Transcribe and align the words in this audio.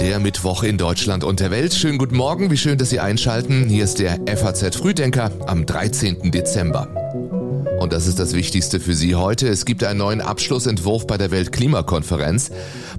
Der 0.00 0.18
Mittwoch 0.18 0.64
in 0.64 0.78
Deutschland 0.78 1.22
und 1.22 1.38
der 1.38 1.52
Welt. 1.52 1.72
Schönen 1.74 1.96
guten 1.96 2.16
Morgen, 2.16 2.50
wie 2.50 2.56
schön, 2.56 2.76
dass 2.76 2.90
Sie 2.90 2.98
einschalten. 2.98 3.68
Hier 3.68 3.84
ist 3.84 4.00
der 4.00 4.18
FAZ 4.26 4.74
Frühdenker 4.74 5.30
am 5.46 5.64
13. 5.64 6.32
Dezember. 6.32 6.88
Und 7.78 7.92
das 7.92 8.08
ist 8.08 8.18
das 8.18 8.34
Wichtigste 8.34 8.80
für 8.80 8.94
Sie 8.94 9.14
heute. 9.14 9.46
Es 9.46 9.64
gibt 9.64 9.84
einen 9.84 10.00
neuen 10.00 10.20
Abschlussentwurf 10.20 11.06
bei 11.06 11.18
der 11.18 11.30
Weltklimakonferenz. 11.30 12.50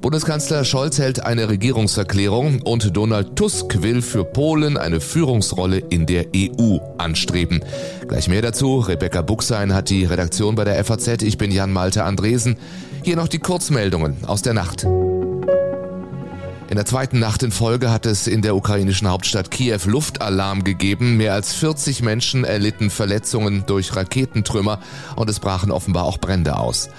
Bundeskanzler 0.02 0.64
Scholz 0.64 0.98
hält 0.98 1.26
eine 1.26 1.50
Regierungserklärung 1.50 2.62
und 2.62 2.96
Donald 2.96 3.36
Tusk 3.36 3.82
will 3.82 4.02
für 4.02 4.24
Polen 4.24 4.78
eine 4.78 5.02
Führungsrolle 5.02 5.80
in 5.80 6.06
der 6.06 6.28
EU 6.34 6.78
anstreben. 6.98 7.66
Gleich 8.08 8.30
mehr 8.30 8.42
dazu. 8.42 8.80
Rebecca 8.80 9.22
Buchsein 9.22 9.74
hat 9.74 9.90
die 9.90 10.06
Redaktion 10.06 10.56
bei 10.56 10.64
der 10.64 10.82
FAZ. 10.86 11.22
Ich 11.24 11.38
bin 11.38 11.52
Jan 11.52 11.74
Malte 11.74 12.06
Andresen. 12.06 12.58
Hier 13.04 13.18
noch 13.18 13.28
die 13.28 13.40
Kurzmeldungen 13.40 14.16
aus 14.26 14.44
der 14.44 14.54
Nacht. 14.54 14.84
In 14.84 16.76
der 16.78 16.86
zweiten 16.86 17.20
Nacht 17.20 17.44
in 17.44 17.52
Folge 17.52 17.92
hat 17.92 18.06
es 18.06 18.28
in 18.28 18.42
der 18.42 18.56
ukrainischen 18.56 19.10
Hauptstadt 19.10 19.52
Kiew 19.52 19.82
Luftalarm 19.86 20.64
gegeben. 20.64 21.18
Mehr 21.18 21.34
als 21.34 21.54
40 21.54 22.02
Menschen 22.02 22.46
erlitten 22.46 22.90
Verletzungen 22.90 23.66
durch 23.66 23.94
Raketentrümmer 23.94 24.80
und 25.18 25.30
es 25.30 25.42
brachen 25.42 25.70
offenbar 25.70 26.06
auch 26.06 26.18
Brände 26.18 26.58
aus. 26.58 26.90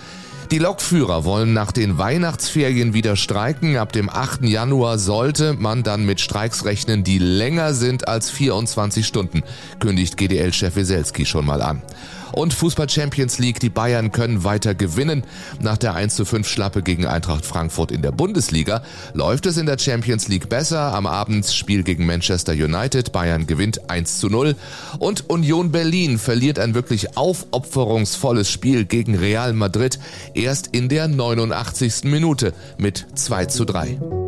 Die 0.51 0.59
Lokführer 0.59 1.25
wollen 1.25 1.53
nach 1.53 1.73
den 1.73 1.97
Weihnachtsferien 1.97 2.93
wieder 2.93 3.17
streiken. 3.17 3.77
Ab 3.79 3.93
dem 3.93 4.11
8. 4.11 4.45
Januar 4.45 4.99
sollte 4.99 5.55
man 5.55 5.83
dann 5.83 6.05
mit 6.05 6.21
Streiks 6.21 6.65
rechnen, 6.65 7.03
die 7.03 7.19
länger 7.19 7.73
sind 7.73 8.09
als 8.09 8.31
24 8.31 9.07
Stunden, 9.07 9.43
kündigt 9.81 10.17
GDL-Chef 10.17 10.77
Weselski 10.77 11.25
schon 11.25 11.47
mal 11.47 11.63
an. 11.63 11.83
Und 12.35 12.53
Fußball 12.53 12.89
Champions 12.89 13.39
League, 13.39 13.61
die 13.61 13.69
Bayern 13.69 14.11
können 14.11 14.43
weiter 14.43 14.75
gewinnen. 14.75 15.23
Nach 15.61 15.77
der 15.77 15.95
1 15.95 16.17
zu 16.17 16.25
5 16.25 16.49
Schlappe 16.49 16.83
gegen 16.83 17.07
Eintracht 17.07 17.47
Frankfurt 17.47 17.93
in 17.93 18.03
der 18.03 18.11
Bundesliga 18.11 18.83
läuft 19.13 19.47
es 19.47 19.57
in 19.57 19.67
der 19.67 19.79
Champions 19.79 20.27
League 20.27 20.49
besser. 20.49 20.93
Am 20.95 21.07
Abend 21.07 21.47
Spiel 21.47 21.85
gegen 21.85 22.07
Manchester 22.07 22.53
United. 22.53 23.13
Bayern 23.13 23.47
gewinnt 23.47 23.89
1 23.89 24.19
zu 24.19 24.29
0. 24.29 24.57
Und 24.99 25.31
Union 25.31 25.71
Berlin 25.71 26.19
verliert 26.19 26.59
ein 26.59 26.75
wirklich 26.75 27.17
aufopferungsvolles 27.17 28.51
Spiel 28.51 28.85
gegen 28.85 29.15
Real 29.15 29.53
Madrid 29.53 30.01
erst 30.35 30.69
in 30.69 30.89
der 30.89 31.09
89. 31.09 32.05
Minute 32.05 32.53
mit 32.79 33.07
2 33.15 33.47
zu 33.47 33.65
3. 33.65 34.24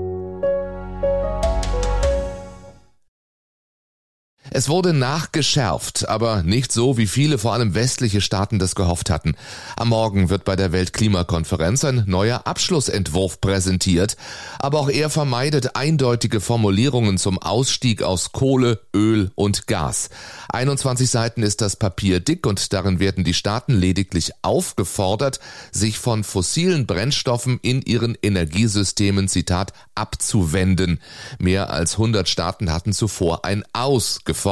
Es 4.59 4.71
wurde 4.71 4.95
nachgeschärft, 4.95 6.09
aber 6.09 6.43
nicht 6.43 6.73
so, 6.73 6.97
wie 6.97 7.07
viele, 7.07 7.37
vor 7.37 7.53
allem 7.53 7.75
westliche 7.75 8.23
Staaten 8.23 8.59
das 8.59 8.75
gehofft 8.75 9.11
hatten. 9.11 9.35
Am 9.77 9.91
Morgen 9.91 10.31
wird 10.31 10.47
bei 10.47 10.57
der 10.57 10.73
Weltklimakonferenz 10.73 11.85
ein 11.85 12.05
neuer 12.07 12.47
Abschlussentwurf 12.47 13.43
präsentiert, 13.43 14.17
aber 14.59 14.81
auch 14.81 14.89
er 14.89 15.11
vermeidet 15.11 15.77
eindeutige 15.77 16.41
Formulierungen 16.41 17.19
zum 17.19 17.37
Ausstieg 17.37 18.03
aus 18.03 18.33
Kohle, 18.33 18.81
Öl 18.95 19.31
und 19.35 19.67
Gas. 19.67 20.09
21 20.49 21.11
Seiten 21.11 21.43
ist 21.43 21.61
das 21.61 21.77
Papier 21.77 22.21
dick 22.21 22.47
und 22.47 22.73
darin 22.73 22.99
werden 22.99 23.25
die 23.25 23.35
Staaten 23.35 23.75
lediglich 23.75 24.33
aufgefordert, 24.41 25.39
sich 25.71 25.99
von 25.99 26.25
fossilen 26.25 26.87
Brennstoffen 26.87 27.59
in 27.61 27.83
ihren 27.83 28.17
Energiesystemen, 28.23 29.29
Zitat, 29.29 29.75
abzuwenden. 29.95 30.99
Mehr 31.39 31.69
als 31.69 31.93
100 31.93 32.27
Staaten 32.27 32.73
hatten 32.73 32.95
zuvor 32.95 33.45
ein 33.45 33.63
Aus 33.75 34.21
gefordert. 34.25 34.46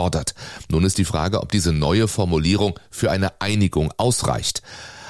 Nun 0.69 0.85
ist 0.85 0.99
die 0.99 1.05
Frage, 1.05 1.41
ob 1.41 1.53
diese 1.53 1.73
neue 1.73 2.09
Formulierung 2.09 2.79
für 2.91 3.11
eine 3.11 3.41
Einigung 3.41 3.93
ausreicht. 3.97 4.63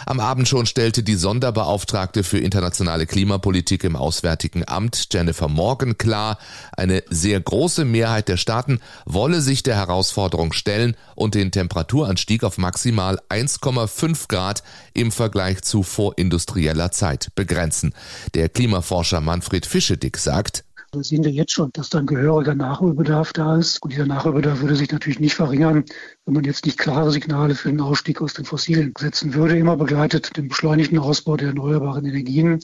Am 0.07 0.21
Abend 0.21 0.47
schon 0.47 0.67
stellte 0.67 1.03
die 1.03 1.15
Sonderbeauftragte 1.15 2.25
für 2.25 2.39
internationale 2.39 3.07
Klimapolitik 3.07 3.85
im 3.85 3.97
Auswärtigen 3.97 4.63
Amt 4.67 5.09
Jennifer 5.11 5.49
Morgan 5.49 5.97
klar, 5.97 6.39
eine 6.77 7.03
sehr 7.09 7.41
große 7.41 7.87
Mehrheit 7.87 8.29
der 8.29 8.37
Staaten 8.37 8.81
wolle 9.07 9.41
sich 9.41 9.63
der 9.63 9.77
Herausforderung 9.77 10.53
stellen 10.53 10.95
und 11.15 11.35
den 11.35 11.51
Temperaturanstieg 11.51 12.45
auf 12.45 12.59
maximal 12.59 13.19
1,5 13.31 14.29
Grad 14.29 14.63
im 14.93 15.11
Vergleich 15.11 15.63
zu 15.63 15.83
vorindustrieller 15.83 16.91
Zeit 16.91 17.31
begrenzen. 17.35 17.95
Der 18.35 18.51
Klimaforscher 18.51 19.23
Manfred 19.23 19.65
Fischedick 19.65 20.19
sagt, 20.19 20.65
das 20.95 21.09
sehen 21.09 21.25
wir 21.25 21.31
jetzt 21.31 21.53
schon, 21.53 21.71
dass 21.73 21.91
da 21.91 21.99
ein 21.99 22.07
gehöriger 22.07 22.55
Nachholbedarf 22.55 23.33
da 23.33 23.57
ist. 23.57 23.83
Und 23.83 23.93
dieser 23.93 24.07
Nachholbedarf 24.07 24.61
würde 24.61 24.77
sich 24.77 24.91
natürlich 24.91 25.21
nicht 25.21 25.35
verringern, 25.35 25.85
wenn 26.25 26.35
man 26.35 26.45
jetzt 26.45 26.65
nicht 26.65 26.79
klare 26.79 27.11
Signale 27.11 27.55
für 27.55 27.69
den 27.69 27.81
Ausstieg 27.81 28.23
aus 28.23 28.35
den 28.35 28.45
Fossilen 28.45 28.93
setzen 28.99 29.35
würde, 29.35 29.59
immer 29.59 29.77
begleitet 29.77 30.37
den 30.37 30.49
beschleunigten 30.49 30.99
Ausbau 30.99 31.37
der 31.37 31.49
erneuerbaren 31.49 32.05
Energien. 32.05 32.61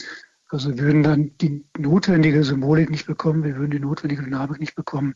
Also 0.49 0.71
wir 0.71 0.79
würden 0.79 1.03
dann 1.03 1.31
die 1.41 1.65
notwendige 1.79 2.43
Symbolik 2.43 2.91
nicht 2.91 3.07
bekommen, 3.07 3.45
wir 3.45 3.57
würden 3.57 3.71
die 3.71 3.81
notwendige 3.81 4.23
Dynamik 4.23 4.59
nicht 4.59 4.75
bekommen 4.75 5.15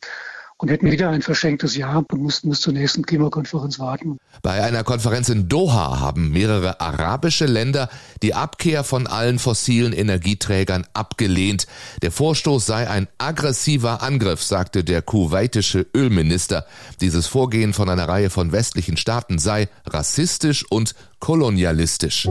und 0.64 0.70
hätten 0.70 0.90
wieder 0.90 1.10
ein 1.10 1.20
verschenktes 1.20 1.76
Jahr 1.76 2.02
und 2.10 2.22
mussten 2.22 2.48
bis 2.48 2.62
zur 2.62 2.72
nächsten 2.72 3.04
Klimakonferenz 3.04 3.78
warten. 3.78 4.16
Bei 4.40 4.62
einer 4.62 4.82
Konferenz 4.82 5.28
in 5.28 5.46
Doha 5.46 6.00
haben 6.00 6.30
mehrere 6.30 6.80
arabische 6.80 7.44
Länder 7.44 7.90
die 8.22 8.32
Abkehr 8.32 8.82
von 8.82 9.06
allen 9.06 9.38
fossilen 9.38 9.92
Energieträgern 9.92 10.86
abgelehnt. 10.94 11.66
Der 12.00 12.10
Vorstoß 12.10 12.64
sei 12.64 12.88
ein 12.88 13.08
aggressiver 13.18 14.02
Angriff, 14.02 14.42
sagte 14.42 14.84
der 14.84 15.02
kuwaitische 15.02 15.84
Ölminister. 15.94 16.64
Dieses 17.02 17.26
Vorgehen 17.26 17.74
von 17.74 17.90
einer 17.90 18.08
Reihe 18.08 18.30
von 18.30 18.50
westlichen 18.50 18.96
Staaten 18.96 19.38
sei 19.38 19.68
rassistisch 19.84 20.64
und 20.70 20.94
kolonialistisch. 21.20 22.26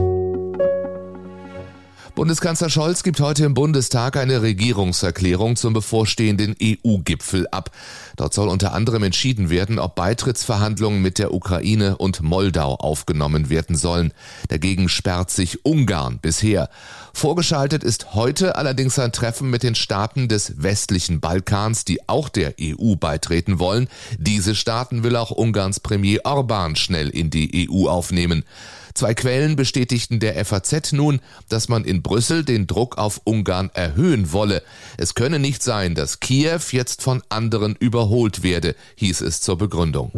Bundeskanzler 2.14 2.70
Scholz 2.70 3.02
gibt 3.02 3.18
heute 3.18 3.44
im 3.44 3.54
Bundestag 3.54 4.16
eine 4.16 4.40
Regierungserklärung 4.40 5.56
zum 5.56 5.72
bevorstehenden 5.72 6.54
EU-Gipfel 6.62 7.48
ab. 7.48 7.72
Dort 8.16 8.32
soll 8.32 8.46
unter 8.46 8.72
anderem 8.72 9.02
entschieden 9.02 9.50
werden, 9.50 9.80
ob 9.80 9.96
Beitrittsverhandlungen 9.96 11.02
mit 11.02 11.18
der 11.18 11.34
Ukraine 11.34 11.96
und 11.96 12.22
Moldau 12.22 12.76
aufgenommen 12.76 13.50
werden 13.50 13.74
sollen. 13.74 14.12
Dagegen 14.46 14.88
sperrt 14.88 15.32
sich 15.32 15.64
Ungarn 15.64 16.20
bisher. 16.20 16.70
Vorgeschaltet 17.12 17.82
ist 17.82 18.14
heute 18.14 18.54
allerdings 18.54 18.96
ein 19.00 19.10
Treffen 19.10 19.50
mit 19.50 19.64
den 19.64 19.74
Staaten 19.74 20.28
des 20.28 20.62
westlichen 20.62 21.18
Balkans, 21.18 21.84
die 21.84 22.08
auch 22.08 22.28
der 22.28 22.54
EU 22.60 22.94
beitreten 22.94 23.58
wollen. 23.58 23.88
Diese 24.18 24.54
Staaten 24.54 25.02
will 25.02 25.16
auch 25.16 25.32
Ungarns 25.32 25.80
Premier 25.80 26.20
Orban 26.22 26.76
schnell 26.76 27.08
in 27.08 27.30
die 27.30 27.68
EU 27.68 27.88
aufnehmen. 27.88 28.44
Zwei 28.94 29.12
Quellen 29.12 29.56
bestätigten 29.56 30.20
der 30.20 30.44
FAZ 30.44 30.92
nun, 30.92 31.20
dass 31.48 31.68
man 31.68 31.84
in 31.84 32.00
Brüssel 32.00 32.44
den 32.44 32.68
Druck 32.68 32.96
auf 32.96 33.20
Ungarn 33.24 33.70
erhöhen 33.74 34.32
wolle. 34.32 34.62
Es 34.96 35.16
könne 35.16 35.40
nicht 35.40 35.64
sein, 35.64 35.96
dass 35.96 36.20
Kiew 36.20 36.60
jetzt 36.70 37.02
von 37.02 37.20
anderen 37.28 37.74
überholt 37.74 38.44
werde, 38.44 38.76
hieß 38.94 39.22
es 39.22 39.40
zur 39.40 39.58
Begründung. 39.58 40.12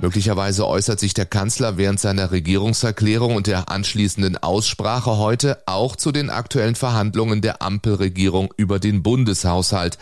Möglicherweise 0.00 0.66
äußert 0.66 0.98
sich 0.98 1.12
der 1.12 1.26
Kanzler 1.26 1.76
während 1.76 2.00
seiner 2.00 2.30
Regierungserklärung 2.30 3.36
und 3.36 3.46
der 3.46 3.70
anschließenden 3.70 4.38
Aussprache 4.38 5.18
heute 5.18 5.58
auch 5.66 5.96
zu 5.96 6.12
den 6.12 6.30
aktuellen 6.30 6.76
Verhandlungen 6.76 7.42
der 7.42 7.60
Ampelregierung 7.60 8.52
über 8.56 8.78
den 8.78 9.02
Bundeshaushalt. 9.02 9.98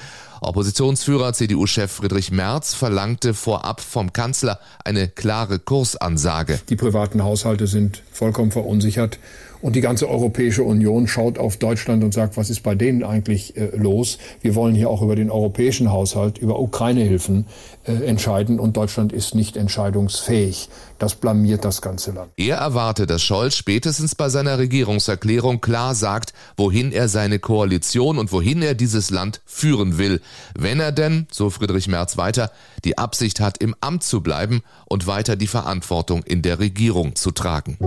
Oppositionsführer 0.47 1.33
CDU-Chef 1.33 1.91
Friedrich 1.91 2.31
Merz 2.31 2.75
verlangte 2.75 3.35
vorab 3.35 3.81
vom 3.81 4.13
Kanzler 4.13 4.59
eine 4.85 5.09
klare 5.09 5.59
Kursansage. 5.59 6.61
Die 6.69 6.77
privaten 6.77 7.23
Haushalte 7.23 7.67
sind 7.67 8.03
vollkommen 8.13 8.51
verunsichert 8.51 9.19
und 9.65 9.77
die 9.77 9.81
ganze 9.81 10.11
Europäische 10.11 10.63
Union 10.63 11.09
schaut 11.09 11.39
auf 11.39 11.57
Deutschland 11.57 12.05
und 12.05 12.13
sagt, 12.13 12.37
was 12.37 12.51
ist 12.51 12.63
bei 12.63 12.75
denen 12.75 13.03
eigentlich 13.03 13.57
äh, 13.57 13.75
los? 13.75 14.19
Wir 14.43 14.55
wollen 14.55 14.75
hier 14.75 14.91
auch 14.91 15.01
über 15.01 15.17
den 15.17 15.31
europäischen 15.31 15.91
Haushalt, 15.91 16.37
über 16.37 16.61
Ukraine-Hilfen 16.61 17.47
äh, 17.87 17.93
entscheiden 18.05 18.61
und 18.61 18.77
Deutschland 18.77 19.15
ist 19.15 19.35
nicht 19.35 19.57
entscheidungsfähig. 19.57 20.69
Das 20.99 21.15
blamiert 21.15 21.65
das 21.65 21.81
ganze 21.81 22.13
Land. 22.13 22.33
Er 22.37 22.59
erwarte, 22.59 23.07
dass 23.07 23.23
Scholz 23.23 23.57
spätestens 23.57 24.15
bei 24.15 24.29
seiner 24.29 24.59
Regierungserklärung 24.59 25.63
klar 25.63 25.95
sagt, 25.95 26.35
wohin 26.59 26.93
er 26.93 27.09
seine 27.09 27.39
Koalition 27.39 28.19
und 28.19 28.33
wohin 28.33 28.61
er 28.61 28.75
dieses 28.75 29.09
Land 29.09 29.41
führen 29.47 29.97
will. 29.97 30.21
Wenn 30.55 30.81
er 30.81 30.93
denn, 30.93 31.27
so 31.31 31.51
Friedrich 31.51 31.89
Merz 31.89 32.17
weiter, 32.17 32.51
die 32.85 32.99
Absicht 32.99 33.41
hat, 33.41 33.59
im 33.59 33.75
Amt 33.81 34.03
zu 34.03 34.21
bleiben 34.21 34.63
und 34.87 35.07
weiter 35.07 35.37
die 35.37 35.47
Verantwortung 35.47 36.23
in 36.25 36.43
der 36.43 36.59
Regierung 36.59 37.15
zu 37.15 37.31
tragen. 37.31 37.79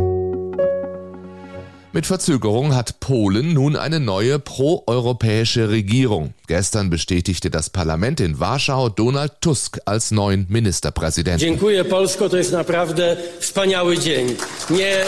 Mit 1.93 2.05
Verzögerung 2.05 2.75
hat 2.75 2.99
Polen 2.99 3.53
nun 3.53 3.75
eine 3.75 3.99
neue 3.99 4.37
proeuropäische 4.37 5.69
Regierung. 5.69 6.33
Gestern 6.47 6.91
bestätigte 6.91 7.49
das 7.49 7.71
Parlament 7.71 8.19
in 8.19 8.39
Warschau 8.39 8.89
Donald 8.89 9.31
Tusk 9.41 9.79
als 9.85 10.11
neuen 10.11 10.45
Ministerpräsidenten. 10.49 11.39
Dziękuję 11.39 11.85
Polsko, 11.85 12.29
to 12.29 12.37
jest 12.37 12.51
naprawdę 12.51 13.17
wspaniały 13.39 13.97
dzień. 13.97 14.35
Nie. 14.69 15.05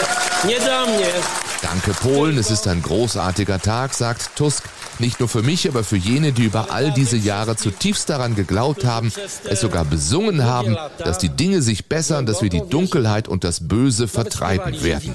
Danke 1.60 1.90
Polen, 1.92 2.38
es 2.38 2.50
ist 2.50 2.66
ein 2.66 2.80
großartiger 2.80 3.60
Tag, 3.60 3.92
sagt 3.92 4.36
Tusk. 4.36 4.64
Nicht 4.98 5.20
nur 5.20 5.28
für 5.28 5.42
mich, 5.42 5.68
aber 5.68 5.84
für 5.84 5.96
jene, 5.96 6.32
die 6.32 6.44
über 6.44 6.70
all 6.70 6.92
diese 6.92 7.16
Jahre 7.16 7.56
zutiefst 7.56 8.08
daran 8.08 8.34
geglaubt 8.34 8.84
haben, 8.84 9.12
es 9.48 9.60
sogar 9.60 9.84
besungen 9.84 10.44
haben, 10.44 10.76
dass 10.98 11.18
die 11.18 11.28
Dinge 11.28 11.60
sich 11.62 11.86
bessern, 11.86 12.26
dass 12.26 12.42
wir 12.42 12.48
die 12.48 12.62
Dunkelheit 12.68 13.28
und 13.28 13.44
das 13.44 13.68
Böse 13.68 14.08
vertreiben 14.08 14.82
werden. 14.82 15.14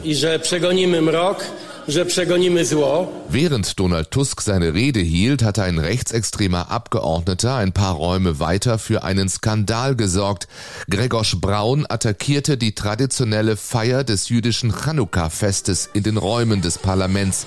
Während 1.87 3.79
Donald 3.79 4.09
Tusk 4.09 4.41
seine 4.41 4.73
Rede 4.73 4.99
hielt, 5.01 5.43
hatte 5.43 5.61
ein 5.61 5.77
rechtsextremer 5.77 6.71
Abgeordneter 6.71 7.55
ein 7.55 7.73
paar 7.73 7.93
Räume 7.93 8.39
weiter 8.39 8.79
für 8.79 9.03
einen 9.03 9.29
Skandal 9.29 9.95
gesorgt. 9.95 10.47
Gregorsch 10.89 11.35
Braun 11.39 11.85
attackierte 11.87 12.57
die 12.57 12.73
traditionelle 12.73 13.55
Feier 13.55 14.03
des 14.03 14.29
jüdischen 14.29 14.71
Chanukka-Festes 14.71 15.89
in 15.93 16.01
den 16.01 16.17
Räumen 16.17 16.63
des 16.63 16.79
Parlaments. 16.79 17.45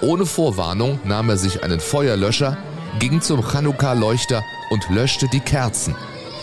Ohne 0.00 0.26
Vorwarnung 0.26 1.00
nahm 1.04 1.30
er 1.30 1.36
sich 1.36 1.64
einen 1.64 1.80
Feuerlöscher, 1.80 2.56
ging 3.00 3.20
zum 3.20 3.42
Chanukka-Leuchter 3.42 4.44
und 4.70 4.90
löschte 4.90 5.26
die 5.26 5.40
Kerzen. 5.40 5.96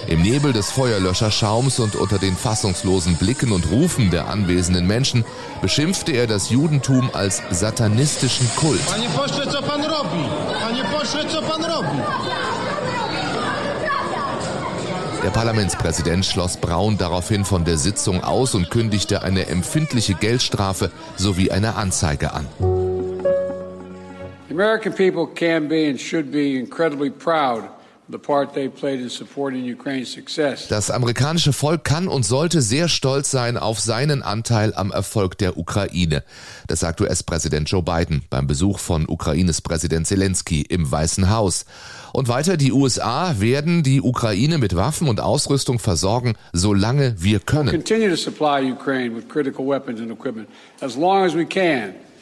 Im 0.10 0.24
Nebel 0.24 0.54
des 0.54 0.72
Feuerlöscherschaums 0.72 1.78
und 1.78 1.96
unter 1.96 2.18
den 2.18 2.36
fassungslosen 2.36 3.18
Blicken 3.18 3.52
und 3.52 3.70
Rufen 3.70 4.10
der 4.10 4.28
anwesenden 4.28 4.88
Menschen 4.88 5.24
beschimpfte 5.62 6.14
er 6.14 6.26
das 6.26 6.50
Judentum 6.50 7.12
als 7.14 7.44
satanistischen 7.52 8.50
Kult. 8.56 8.82
Der 15.24 15.30
Parlamentspräsident 15.30 16.26
schloss 16.26 16.58
Braun 16.58 16.98
daraufhin 16.98 17.46
von 17.46 17.64
der 17.64 17.78
Sitzung 17.78 18.24
aus 18.24 18.56
und 18.56 18.72
kündigte 18.72 19.22
eine 19.22 19.46
empfindliche 19.46 20.16
Geldstrafe 20.16 20.90
sowie 21.18 21.52
eine 21.52 21.76
Anzeige 21.76 22.34
an. 22.34 22.48
The 24.48 24.56
American 24.56 24.92
people 24.92 25.28
can 25.28 25.68
be 25.68 25.88
and 25.88 26.02
should 26.02 26.32
be 26.32 26.58
incredibly 26.58 27.12
proud 27.12 27.64
das 30.70 30.90
amerikanische 30.92 31.54
Volk 31.54 31.84
kann 31.84 32.08
und 32.08 32.26
sollte 32.26 32.62
sehr 32.62 32.88
stolz 32.88 33.30
sein 33.30 33.56
auf 33.56 33.80
seinen 33.80 34.24
Anteil 34.24 34.74
am 34.74 34.92
Erfolg 34.92 35.38
der 35.38 35.58
Ukraine. 35.58 36.24
Das 36.68 36.80
sagt 36.80 37.02
US-Präsident 37.02 37.70
Joe 37.70 37.84
Biden 37.84 38.24
beim 38.32 38.48
Besuch 38.48 38.80
von 38.80 39.08
Ukraines 39.08 39.62
Präsident 39.62 40.08
Zelensky 40.08 40.62
im 40.64 40.90
Weißen 40.90 41.30
Haus. 41.30 41.66
Und 42.12 42.28
weiter, 42.28 42.58
die 42.58 42.72
USA 42.72 43.40
werden 43.40 43.84
die 43.84 44.02
Ukraine 44.02 44.58
mit 44.58 44.76
Waffen 44.76 45.08
und 45.08 45.22
Ausrüstung 45.22 45.78
versorgen, 45.78 46.34
solange 46.52 47.14
wir 47.22 47.40
können. 47.40 47.70
Continue 47.70 48.10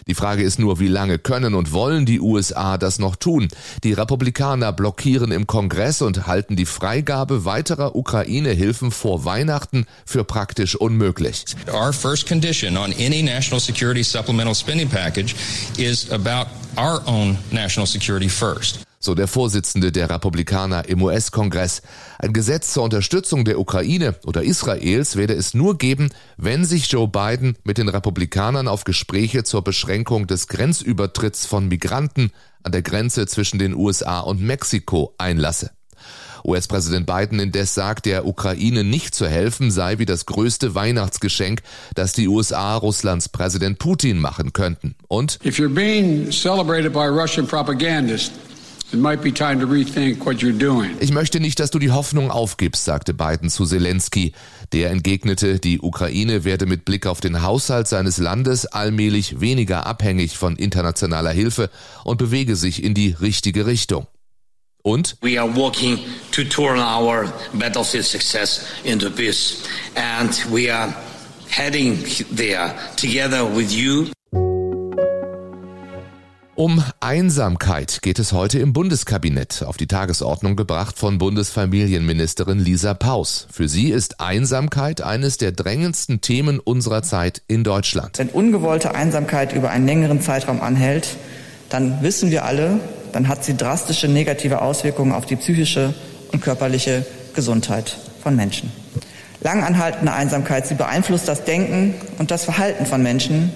Die 0.07 0.15
Frage 0.15 0.43
ist 0.43 0.57
nur, 0.57 0.79
wie 0.79 0.87
lange 0.87 1.19
können 1.19 1.53
und 1.53 1.71
wollen 1.71 2.05
die 2.05 2.19
USA 2.21 2.77
das 2.77 2.97
noch 2.97 3.15
tun? 3.15 3.49
Die 3.83 3.93
Republikaner 3.93 4.71
blockieren 4.73 5.31
im 5.31 5.47
Kongress 5.47 6.01
und 6.01 6.27
halten 6.27 6.55
die 6.55 6.65
Freigabe 6.65 7.45
weiterer 7.45 7.95
Ukraine-Hilfen 7.95 8.91
vor 8.91 9.25
Weihnachten 9.25 9.85
für 10.05 10.23
praktisch 10.23 10.75
unmöglich. 10.75 11.45
Our 11.71 11.91
first 11.91 12.27
condition 12.27 12.77
on 12.77 12.93
any 12.93 13.21
national 13.21 13.59
security 13.59 14.03
supplemental 14.03 14.55
spending 14.55 14.89
package 14.89 15.35
is 15.77 16.09
about 16.11 16.49
our 16.77 17.01
own 17.05 17.37
national 17.51 17.85
security 17.85 18.29
first 18.29 18.86
so 19.07 19.15
der 19.15 19.27
Vorsitzende 19.27 19.93
der 19.93 20.09
Republikaner 20.09 20.89
im 20.89 21.01
US-Kongress. 21.01 21.81
Ein 22.19 22.33
Gesetz 22.33 22.73
zur 22.73 22.83
Unterstützung 22.83 23.45
der 23.45 23.57
Ukraine 23.57 24.15
oder 24.25 24.43
Israels 24.43 25.15
werde 25.15 25.33
es 25.33 25.53
nur 25.53 25.77
geben, 25.77 26.09
wenn 26.35 26.65
sich 26.65 26.91
Joe 26.91 27.07
Biden 27.07 27.55
mit 27.63 27.77
den 27.77 27.87
Republikanern 27.87 28.67
auf 28.67 28.83
Gespräche 28.83 29.45
zur 29.45 29.63
Beschränkung 29.63 30.27
des 30.27 30.49
Grenzübertritts 30.49 31.45
von 31.45 31.69
Migranten 31.69 32.31
an 32.63 32.73
der 32.73 32.81
Grenze 32.81 33.27
zwischen 33.27 33.59
den 33.59 33.75
USA 33.75 34.19
und 34.19 34.41
Mexiko 34.41 35.15
einlasse. 35.17 35.71
US-Präsident 36.43 37.05
Biden 37.05 37.39
indes 37.39 37.73
sagt, 37.73 38.05
der 38.05 38.25
Ukraine 38.25 38.83
nicht 38.83 39.15
zu 39.15 39.27
helfen 39.27 39.71
sei 39.71 39.99
wie 39.99 40.05
das 40.05 40.25
größte 40.25 40.75
Weihnachtsgeschenk, 40.75 41.61
das 41.95 42.11
die 42.11 42.27
USA 42.27 42.75
Russlands 42.75 43.29
Präsident 43.29 43.79
Putin 43.79 44.19
machen 44.19 44.51
könnten. 44.51 44.95
Und 45.07 45.39
If 45.45 45.59
you're 45.59 45.73
being 45.73 46.29
celebrated 46.29 46.91
by 46.91 47.07
Russian 47.07 47.47
propagandists, 47.47 48.31
ich 50.99 51.11
möchte 51.11 51.39
nicht, 51.41 51.59
dass 51.59 51.71
du 51.71 51.79
die 51.79 51.91
Hoffnung 51.91 52.31
aufgibst, 52.31 52.85
sagte 52.85 53.13
Biden 53.13 53.49
zu 53.49 53.65
Zelensky. 53.65 54.31
Der 54.71 54.91
entgegnete, 54.91 55.59
die 55.59 55.81
Ukraine 55.81 56.45
werde 56.45 56.65
mit 56.65 56.85
Blick 56.85 57.05
auf 57.05 57.19
den 57.19 57.41
Haushalt 57.41 57.87
seines 57.87 58.17
Landes 58.17 58.65
allmählich 58.65 59.41
weniger 59.41 59.85
abhängig 59.85 60.37
von 60.37 60.55
internationaler 60.55 61.31
Hilfe 61.31 61.69
und 62.05 62.17
bewege 62.17 62.55
sich 62.55 62.81
in 62.81 62.93
die 62.93 63.15
richtige 63.19 63.65
Richtung. 63.65 64.07
Und? 64.83 65.17
We 65.21 65.37
are 65.37 65.53
working 65.53 65.99
to 66.31 66.43
turn 66.45 66.79
our 66.79 67.31
battlefield 67.53 68.05
success 68.05 68.61
into 68.85 69.09
peace. 69.09 69.63
And 69.95 70.31
we 70.49 70.73
are 70.73 70.93
heading 71.49 72.03
there 72.33 72.73
together 72.95 73.43
with 73.43 73.73
you. 73.73 74.07
Um 76.57 76.83
Einsamkeit 77.01 78.01
geht 78.01 78.17
es 78.17 78.33
heute 78.33 78.57
im 78.57 78.73
Bundeskabinett, 78.73 79.61
auf 79.61 79.77
die 79.77 79.85
Tagesordnung 79.85 80.55
gebracht 80.55 80.97
von 80.97 81.19
Bundesfamilienministerin 81.19 82.57
Lisa 82.57 82.95
Paus. 82.95 83.45
Für 83.51 83.69
sie 83.69 83.91
ist 83.91 84.19
Einsamkeit 84.19 85.01
eines 85.01 85.37
der 85.37 85.51
drängendsten 85.51 86.19
Themen 86.19 86.59
unserer 86.59 87.03
Zeit 87.03 87.43
in 87.47 87.63
Deutschland. 87.63 88.17
Wenn 88.17 88.29
ungewollte 88.29 88.95
Einsamkeit 88.95 89.53
über 89.53 89.69
einen 89.69 89.85
längeren 89.85 90.19
Zeitraum 90.19 90.59
anhält, 90.59 91.17
dann 91.69 92.01
wissen 92.01 92.31
wir 92.31 92.43
alle, 92.43 92.79
dann 93.13 93.27
hat 93.27 93.43
sie 93.43 93.55
drastische 93.55 94.07
negative 94.07 94.59
Auswirkungen 94.59 95.11
auf 95.11 95.27
die 95.27 95.35
psychische 95.35 95.93
und 96.31 96.41
körperliche 96.41 97.05
Gesundheit 97.35 97.97
von 98.23 98.35
Menschen. 98.35 98.71
Langanhaltende 99.41 100.11
Einsamkeit, 100.11 100.65
sie 100.65 100.73
beeinflusst 100.73 101.27
das 101.27 101.45
Denken 101.45 101.93
und 102.17 102.31
das 102.31 102.45
Verhalten 102.45 102.87
von 102.87 103.03
Menschen 103.03 103.51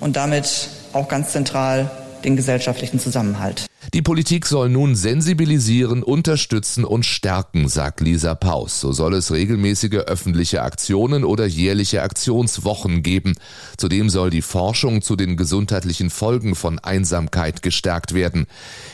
und 0.00 0.16
damit 0.16 0.70
auch 0.94 1.06
ganz 1.06 1.32
zentral 1.32 1.90
den 2.24 2.36
gesellschaftlichen 2.36 2.98
Zusammenhalt. 2.98 3.69
Die 3.92 4.02
Politik 4.02 4.46
soll 4.46 4.68
nun 4.68 4.94
sensibilisieren, 4.94 6.04
unterstützen 6.04 6.84
und 6.84 7.04
stärken, 7.04 7.68
sagt 7.68 8.00
Lisa 8.00 8.36
Paus. 8.36 8.80
So 8.80 8.92
soll 8.92 9.14
es 9.14 9.32
regelmäßige 9.32 10.04
öffentliche 10.06 10.62
Aktionen 10.62 11.24
oder 11.24 11.44
jährliche 11.44 12.02
Aktionswochen 12.02 13.02
geben. 13.02 13.34
Zudem 13.78 14.08
soll 14.08 14.30
die 14.30 14.42
Forschung 14.42 15.02
zu 15.02 15.16
den 15.16 15.36
gesundheitlichen 15.36 16.10
Folgen 16.10 16.54
von 16.54 16.78
Einsamkeit 16.78 17.62
gestärkt 17.62 18.14
werden. 18.14 18.46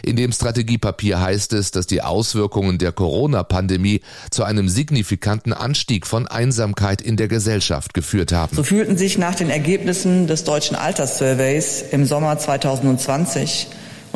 In 0.03 0.17
dem 0.17 0.33
Strategiepapier 0.33 1.21
heißt 1.21 1.53
es, 1.53 1.73
dass 1.73 1.87
die 1.87 2.01
Auswirkungen 2.01 2.79
der 2.79 2.93
Corona-Pandemie 2.93 4.01
zu 4.31 4.45
einem 4.45 4.67
signifikanten 4.67 5.53
Anstieg 5.53 6.07
von 6.07 6.27
Einsamkeit 6.27 7.03
in 7.03 7.19
der 7.19 7.29
Gesellschaft 7.29 7.93
geführt 7.93 8.33
haben. 8.33 8.57
So 8.57 8.63
fühlten 8.63 8.97
sich 8.97 9.19
nach 9.19 9.35
den 9.35 9.51
Ergebnissen 9.51 10.27
des 10.27 10.45
deutschen 10.45 10.75
Alterssurveys 10.75 11.85
im 11.93 12.07
Sommer 12.07 12.39
2020 12.39 13.67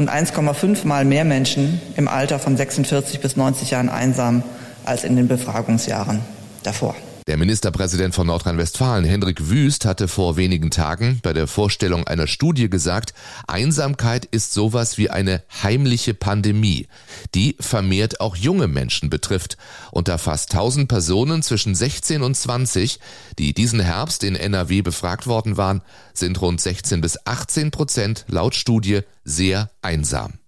und 0.01 0.11
1,5 0.11 0.87
Mal 0.87 1.05
mehr 1.05 1.27
Menschen 1.27 1.79
im 1.95 2.09
Alter 2.09 2.39
von 2.39 2.57
46 2.57 3.21
bis 3.21 3.37
90 3.37 3.73
Jahren 3.73 3.91
einsam 3.91 4.43
als 4.83 5.05
in 5.05 5.15
den 5.15 5.29
Befragungsjahren 5.29 6.21
davor. 6.63 6.97
Der 7.31 7.37
Ministerpräsident 7.37 8.13
von 8.13 8.27
Nordrhein-Westfalen, 8.27 9.05
Hendrik 9.05 9.51
Wüst, 9.51 9.85
hatte 9.85 10.09
vor 10.09 10.37
wenigen 10.37 10.73
Tagen 10.73 11.21
bei 11.23 11.33
der 11.33 11.47
Vorstellung 11.47 12.05
einer 12.09 12.27
Studie 12.27 12.69
gesagt, 12.69 13.15
Einsamkeit 13.47 14.25
ist 14.25 14.53
sowas 14.53 14.99
wie 14.99 15.11
eine 15.11 15.45
heimliche 15.63 16.13
Pandemie, 16.13 16.89
die 17.37 17.55
vermehrt 17.61 18.21
auch 18.21 18.35
junge 18.35 18.67
Menschen 18.67 19.11
betrifft. 19.11 19.59
Unter 19.93 20.19
fast 20.19 20.51
1000 20.51 20.89
Personen 20.89 21.45
zwischen 21.45 21.77
16 21.77 22.23
und 22.23 22.35
20, 22.35 22.99
die 23.39 23.55
diesen 23.55 23.79
Herbst 23.79 24.25
in 24.25 24.35
NRW 24.35 24.83
befragt 24.83 25.29
worden 25.29 25.57
waren, 25.57 25.83
sind 26.13 26.43
rund 26.43 26.61
16 26.61 27.01
bis 27.01 27.17
18 27.29 27.71
Prozent 27.71 28.25
laut 28.27 28.57
Studie 28.57 29.03
sehr 29.23 29.71
einsam. 29.83 30.41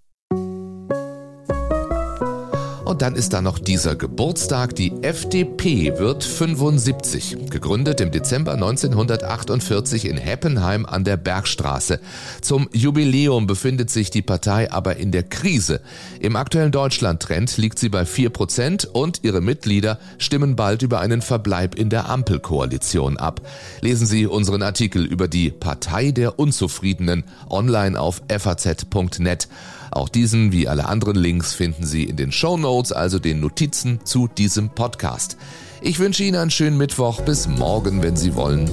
Und 2.92 3.00
dann 3.00 3.16
ist 3.16 3.32
da 3.32 3.40
noch 3.40 3.58
dieser 3.58 3.96
Geburtstag. 3.96 4.74
Die 4.74 4.92
FDP 5.00 5.96
wird 5.96 6.22
75. 6.22 7.48
Gegründet 7.48 8.02
im 8.02 8.10
Dezember 8.10 8.52
1948 8.52 10.04
in 10.04 10.18
Heppenheim 10.18 10.84
an 10.84 11.02
der 11.02 11.16
Bergstraße. 11.16 12.00
Zum 12.42 12.68
Jubiläum 12.70 13.46
befindet 13.46 13.88
sich 13.88 14.10
die 14.10 14.20
Partei 14.20 14.70
aber 14.70 14.96
in 14.96 15.10
der 15.10 15.22
Krise. 15.22 15.80
Im 16.20 16.36
aktuellen 16.36 16.70
Deutschland-Trend 16.70 17.56
liegt 17.56 17.78
sie 17.78 17.88
bei 17.88 18.04
4 18.04 18.28
Prozent 18.28 18.84
und 18.84 19.20
ihre 19.22 19.40
Mitglieder 19.40 19.98
stimmen 20.18 20.54
bald 20.54 20.82
über 20.82 21.00
einen 21.00 21.22
Verbleib 21.22 21.74
in 21.74 21.88
der 21.88 22.10
Ampelkoalition 22.10 23.16
ab. 23.16 23.40
Lesen 23.80 24.06
Sie 24.06 24.26
unseren 24.26 24.60
Artikel 24.60 25.06
über 25.06 25.28
die 25.28 25.50
Partei 25.50 26.10
der 26.10 26.38
Unzufriedenen 26.38 27.24
online 27.48 27.98
auf 27.98 28.20
faz.net. 28.28 29.48
Auch 29.92 30.08
diesen 30.08 30.52
wie 30.52 30.68
alle 30.68 30.86
anderen 30.86 31.16
Links 31.16 31.52
finden 31.52 31.84
Sie 31.84 32.04
in 32.04 32.16
den 32.16 32.32
Show 32.32 32.56
Notes, 32.82 32.92
also 32.92 33.20
den 33.20 33.38
Notizen 33.38 34.00
zu 34.04 34.26
diesem 34.26 34.70
Podcast. 34.70 35.36
Ich 35.82 36.00
wünsche 36.00 36.24
Ihnen 36.24 36.36
einen 36.36 36.50
schönen 36.50 36.76
Mittwoch. 36.76 37.20
Bis 37.20 37.46
morgen, 37.46 38.02
wenn 38.02 38.16
Sie 38.16 38.34
wollen. 38.34 38.68